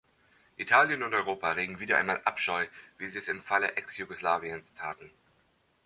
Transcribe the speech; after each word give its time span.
Italien 0.57 1.03
und 1.03 1.13
Europa 1.13 1.49
erregen 1.49 1.79
wieder 1.79 1.99
einmal 1.99 2.23
Abscheu, 2.25 2.65
wie 2.97 3.07
sie 3.07 3.19
es 3.19 3.27
im 3.27 3.39
Falle 3.43 3.75
Ex-Jugoslawiens 3.75 4.73
taten. 4.73 5.11